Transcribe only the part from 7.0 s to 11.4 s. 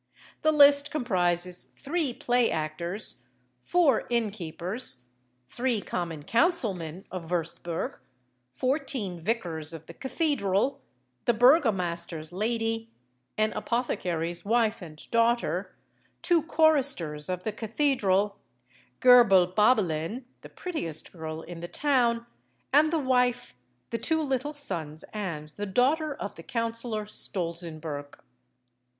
of Würzburg, fourteen vicars of the cathedral, the